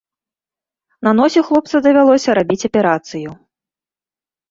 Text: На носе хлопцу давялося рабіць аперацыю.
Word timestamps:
На 1.09 1.13
носе 1.19 1.45
хлопцу 1.51 1.75
давялося 1.89 2.29
рабіць 2.41 2.67
аперацыю. 2.73 3.29